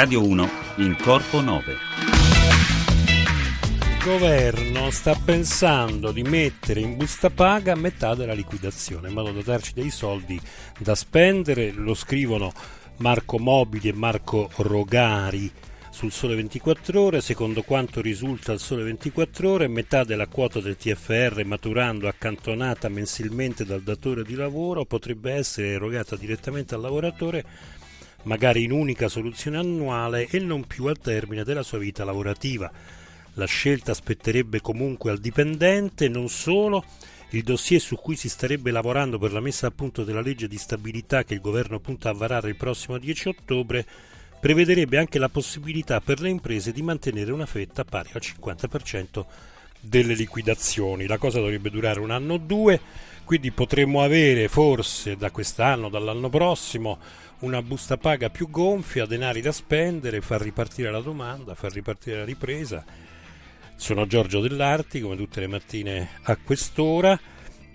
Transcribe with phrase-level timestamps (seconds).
[0.00, 1.76] Radio 1 in Corpo 9.
[3.98, 9.42] Il governo sta pensando di mettere in busta paga metà della liquidazione in modo da
[9.42, 10.40] darci dei soldi
[10.78, 12.50] da spendere, lo scrivono
[12.96, 15.52] Marco Mobili e Marco Rogari
[15.90, 20.78] sul Sole 24 Ore, secondo quanto risulta al Sole 24 Ore, metà della quota del
[20.78, 27.44] TFR maturando accantonata mensilmente dal datore di lavoro potrebbe essere erogata direttamente al lavoratore,
[28.22, 32.70] magari in unica soluzione annuale e non più al termine della sua vita lavorativa.
[33.34, 36.84] La scelta spetterebbe comunque al dipendente, non solo,
[37.30, 40.58] il dossier su cui si starebbe lavorando per la messa a punto della legge di
[40.58, 43.86] stabilità che il governo punta a varare il prossimo 10 ottobre
[44.40, 49.24] prevederebbe anche la possibilità per le imprese di mantenere una fetta pari al 50%
[49.80, 51.06] delle liquidazioni.
[51.06, 52.80] La cosa dovrebbe durare un anno o due,
[53.30, 56.98] quindi potremmo avere forse da quest'anno, dall'anno prossimo,
[57.42, 62.24] una busta paga più gonfia, denari da spendere, far ripartire la domanda, far ripartire la
[62.24, 62.84] ripresa.
[63.76, 67.16] Sono Giorgio Dell'Arti, come tutte le mattine a quest'ora.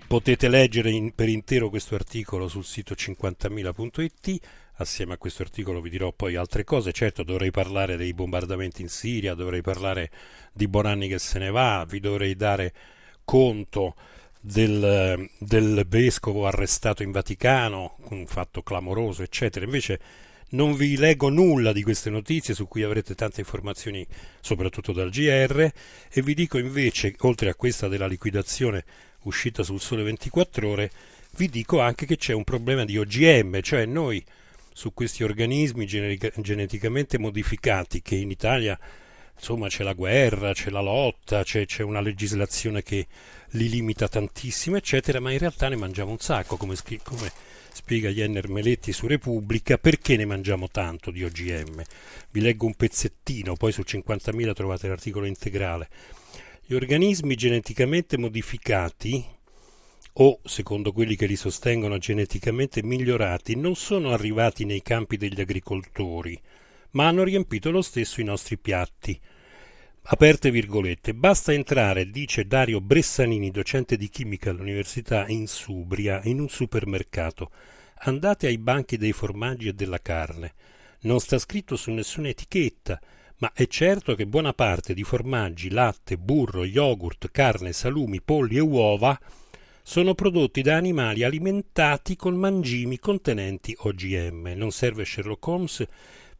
[0.06, 4.40] Potete leggere in, per intero questo articolo sul sito 50.000.it
[4.74, 8.90] assieme a questo articolo vi dirò poi altre cose, certo dovrei parlare dei bombardamenti in
[8.90, 10.10] Siria, dovrei parlare
[10.52, 12.74] di Bonanni che se ne va, vi dovrei dare
[13.24, 13.94] conto
[14.46, 19.64] del, del vescovo arrestato in Vaticano, un fatto clamoroso, eccetera.
[19.64, 19.98] Invece
[20.50, 24.06] non vi leggo nulla di queste notizie su cui avrete tante informazioni,
[24.40, 25.72] soprattutto dal GR,
[26.10, 28.84] e vi dico invece, oltre a questa della liquidazione
[29.22, 30.90] uscita sul Sole 24 ore,
[31.36, 34.24] vi dico anche che c'è un problema di OGM, cioè noi
[34.72, 38.78] su questi organismi geneticamente modificati che in Italia
[39.36, 43.06] insomma c'è la guerra, c'è la lotta, c'è, c'è, una legislazione che
[43.50, 47.30] li limita tantissimo, eccetera, ma in realtà ne mangiamo un sacco, come, come
[47.72, 51.82] spiega Jenner Meletti su Repubblica, perché ne mangiamo tanto di OGM?
[52.30, 55.88] Vi leggo un pezzettino, poi su 50.000 trovate l'articolo integrale.
[56.64, 59.24] Gli organismi geneticamente modificati,
[60.14, 66.40] o, secondo quelli che li sostengono, geneticamente migliorati, non sono arrivati nei campi degli agricoltori,
[66.96, 69.20] ma hanno riempito lo stesso i nostri piatti.
[70.08, 76.48] Aperte virgolette, basta entrare, dice Dario Bressanini, docente di chimica all'Università in Subria, in un
[76.48, 77.50] supermercato.
[77.98, 80.54] Andate ai banchi dei formaggi e della carne.
[81.00, 82.98] Non sta scritto su nessuna etichetta,
[83.38, 88.60] ma è certo che buona parte di formaggi, latte, burro, yogurt, carne, salumi, polli e
[88.60, 89.20] uova
[89.82, 94.54] sono prodotti da animali alimentati con mangimi contenenti OGM.
[94.56, 95.86] Non serve Sherlock Holmes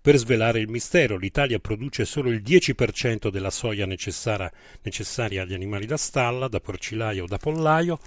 [0.06, 1.16] per svelare il mistero.
[1.16, 7.26] L'Italia produce solo il 10% della soia necessaria, agli animali da stalla, da porcilaio o
[7.26, 7.98] da pollaio.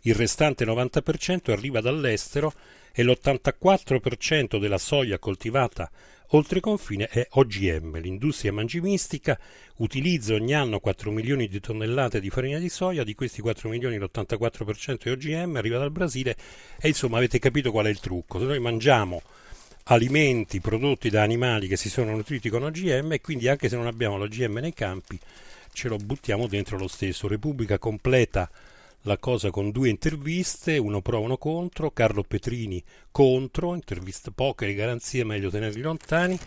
[0.00, 2.54] Il restante 90% arriva dall'estero
[2.90, 5.90] e l'84% della soia coltivata
[6.28, 8.00] oltre confine è OGM.
[8.00, 9.38] L'industria mangimistica
[9.76, 13.98] utilizza ogni anno 4 milioni di tonnellate di farina di soia, di questi 4 milioni
[13.98, 16.34] l'84% è OGM, arriva dal Brasile
[16.80, 18.38] e insomma avete capito qual è il trucco.
[18.38, 19.20] Se noi mangiamo
[19.84, 23.86] alimenti prodotti da animali che si sono nutriti con OGM e quindi anche se non
[23.86, 25.18] abbiamo l'OGM nei campi
[25.72, 27.28] ce lo buttiamo dentro lo stesso.
[27.28, 28.48] Repubblica completa
[29.02, 34.74] la cosa con due interviste, uno pro, uno contro, Carlo Petrini contro, interviste poche, le
[34.74, 36.38] garanzie meglio tenerli lontani,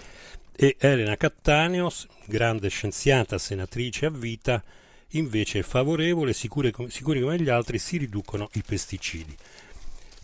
[0.56, 1.91] e Elena Cattaneo,
[2.25, 4.63] grande scienziata, senatrice a vita,
[5.09, 9.35] invece è favorevole, sicuri, sicuri come gli altri, si riducono i pesticidi.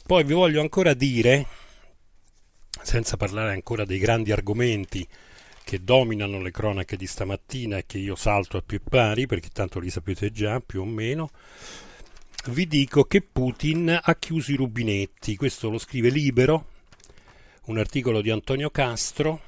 [0.06, 1.46] Poi vi voglio ancora dire,
[2.84, 5.08] senza parlare ancora dei grandi argomenti
[5.64, 9.80] che dominano le cronache di stamattina e che io salto a più pari, perché tanto
[9.80, 11.30] li sapete già più o meno,
[12.48, 16.66] vi dico che Putin ha chiuso i rubinetti, questo lo scrive Libero,
[17.66, 19.42] un articolo di Antonio Castro,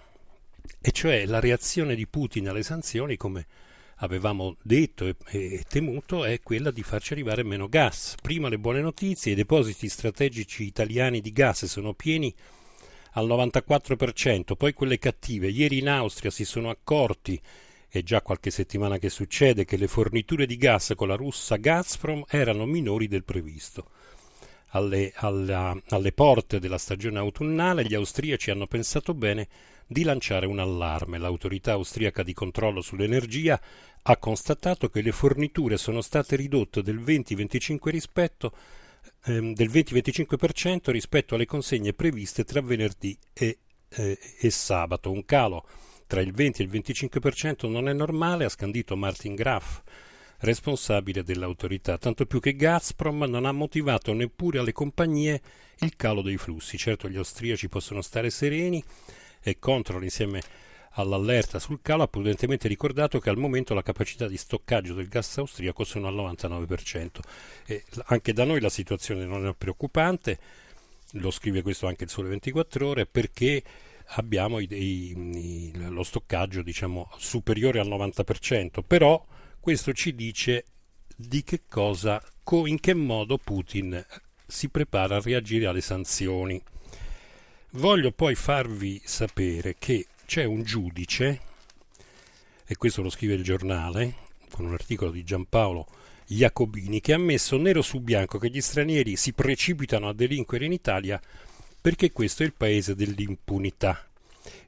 [0.79, 3.45] e cioè la reazione di Putin alle sanzioni, come
[3.97, 8.15] avevamo detto e, temuto, è quella di farci arrivare meno gas.
[8.21, 12.33] Prima le buone notizie, i depositi strategici italiani di gas sono pieni
[13.13, 15.49] al 94%, poi quelle cattive.
[15.49, 17.41] Ieri in Austria si sono accorti
[17.93, 22.23] è già qualche settimana che succede che le forniture di gas con la russa Gazprom
[22.27, 23.85] erano minori del previsto.
[24.69, 29.47] Alle, alla, alle porte della stagione autunnale gli austriaci hanno pensato bene
[29.85, 31.19] di lanciare un allarme.
[31.19, 33.61] L'autorità austriaca di controllo sull'energia
[34.01, 38.53] ha constatato che le forniture sono state ridotte del 20-25% rispetto,
[39.25, 43.59] ehm, del 20-25% rispetto alle consegne previste tra venerdì e,
[43.89, 45.65] eh, e sabato, un calo
[46.07, 49.81] tra il 20 e il 25% non è normale, ha scandito Martin Graf,
[50.39, 55.41] responsabile dell'autorità, tanto più che Gazprom non ha motivato neppure alle compagnie
[55.79, 56.77] il calo dei flussi.
[56.77, 58.83] Certo gli austriaci possono stare sereni
[59.41, 60.41] e controllano insieme
[60.93, 65.37] all'allerta sul calo ha prudentemente ricordato che al momento la capacità di stoccaggio del gas
[65.37, 67.19] austriaco sono al 99%.
[67.65, 70.39] E anche da noi la situazione non è preoccupante,
[71.13, 73.63] lo scrive questo anche il Sole 24 Ore, perché
[74.15, 79.23] abbiamo i, i, lo stoccaggio diciamo, superiore al 90%, però
[79.59, 80.65] questo ci dice
[81.15, 82.21] di che cosa,
[82.65, 84.03] in che modo Putin
[84.45, 86.61] si prepara a reagire alle sanzioni.
[87.71, 91.41] Voglio poi farvi sapere che c'è un giudice,
[92.65, 94.15] e questo lo scrive il giornale,
[94.49, 95.87] con un articolo di Giampaolo
[96.27, 100.71] Jacobini, che ha messo nero su bianco che gli stranieri si precipitano a delinquere in
[100.71, 101.21] Italia
[101.79, 104.07] perché questo è il paese dell'impunità.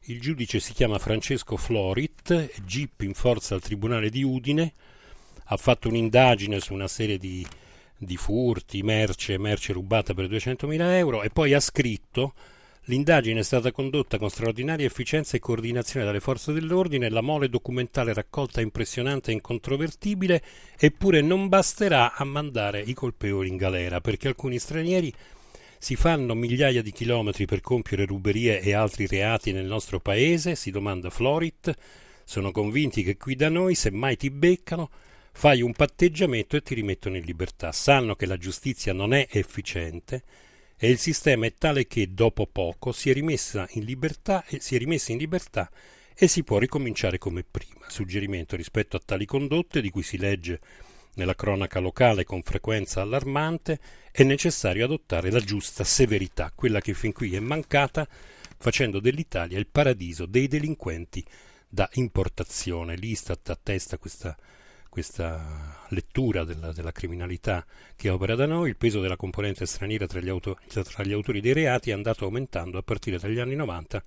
[0.07, 4.73] Il giudice si chiama Francesco Florit, GIP in forza al Tribunale di Udine,
[5.45, 7.45] ha fatto un'indagine su una serie di,
[7.97, 12.33] di furti, merce, merce rubata per 200.000 euro e poi ha scritto
[12.87, 18.13] L'indagine è stata condotta con straordinaria efficienza e coordinazione dalle forze dell'ordine, la mole documentale
[18.13, 20.43] raccolta impressionante e incontrovertibile,
[20.77, 25.11] eppure non basterà a mandare i colpevoli in galera, perché alcuni stranieri
[25.79, 30.69] si fanno migliaia di chilometri per compiere ruberie e altri reati nel nostro paese, si
[30.69, 31.73] domanda Florit,
[32.23, 34.91] sono convinti che qui da noi, se mai ti beccano,
[35.31, 37.71] fai un patteggiamento e ti rimettono in libertà.
[37.71, 40.21] Sanno che la giustizia non è efficiente
[40.77, 44.75] e il sistema è tale che dopo poco si è rimessa in libertà e si
[44.75, 45.69] è rimessa in libertà
[46.13, 47.85] e si può ricominciare come prima.
[47.87, 50.59] Suggerimento rispetto a tali condotte di cui si legge
[51.15, 53.79] nella cronaca locale con frequenza allarmante,
[54.11, 58.07] è necessario adottare la giusta severità, quella che fin qui è mancata,
[58.57, 61.23] facendo dell'Italia il paradiso dei delinquenti
[61.67, 62.95] da importazione.
[62.95, 64.35] L'Istat attesta questa
[64.95, 67.65] questa lettura della, della, criminalità
[67.97, 71.41] che opera da noi, il peso della componente straniera tra gli, auto, tra gli autori
[71.41, 74.01] dei reati è andato aumentando a partire dagli anni 90,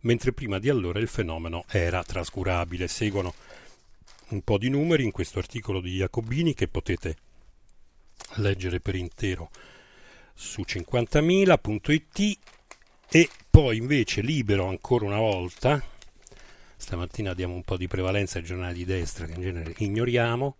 [0.00, 2.88] mentre prima di allora il fenomeno era trascurabile.
[2.88, 3.32] Seguono
[4.30, 7.16] un po' di numeri in questo articolo di Jacobini che potete
[8.38, 9.50] leggere per intero
[10.34, 12.38] su 50.000.it
[13.08, 15.80] e poi invece libero ancora una volta
[16.84, 20.54] stamattina diamo un po' di prevalenza ai giornali di destra che in genere ignoriamo,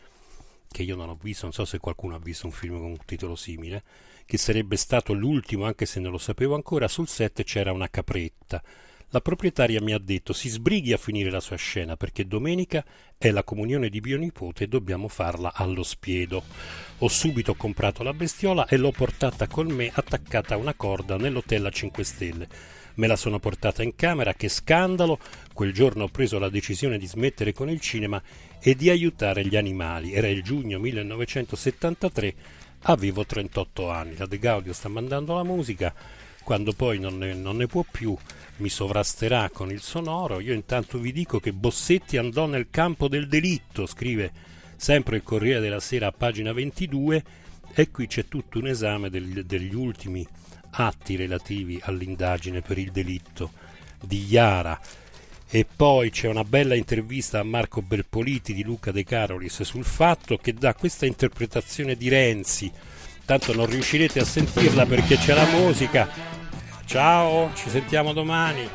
[0.69, 2.99] che io non ho visto, non so se qualcuno ha visto un film con un
[3.05, 3.83] titolo simile,
[4.27, 8.63] che sarebbe stato l'ultimo anche se non lo sapevo ancora, sul set c'era una capretta
[9.15, 12.85] la proprietaria mi ha detto si sbrighi a finire la sua scena perché domenica
[13.17, 16.43] è la comunione di mio nipote e dobbiamo farla allo spiedo.
[16.99, 21.65] Ho subito comprato la bestiola e l'ho portata con me attaccata a una corda nell'hotel
[21.65, 22.49] a 5 stelle.
[22.95, 25.21] Me la sono portata in camera, che scandalo!
[25.53, 28.21] Quel giorno ho preso la decisione di smettere con il cinema
[28.61, 30.13] e di aiutare gli animali.
[30.13, 32.35] Era il giugno 1973,
[32.83, 34.17] avevo 38 anni.
[34.17, 35.95] La De Gaudio sta mandando la musica,
[36.45, 38.17] quando poi non ne, non ne può più
[38.57, 40.41] mi sovrasterà con il sonoro.
[40.41, 44.31] Io intanto vi dico che Bossetti andò nel campo del delitto, scrive
[44.77, 47.25] sempre il Corriere della Sera a pagina 22
[47.73, 50.27] e qui c'è tutto un esame del, degli ultimi
[50.77, 53.53] atti relativi all'indagine per il delitto
[54.01, 54.79] di Iara.
[55.49, 60.37] e poi c'è una bella intervista a Marco Belpoliti di Luca De Carolis sul fatto
[60.37, 62.71] che da questa interpretazione di Renzi,
[63.25, 66.34] tanto non riuscirete a sentirla perché c'è la musica.
[66.87, 68.69] Ciao, ci sentiamo domani.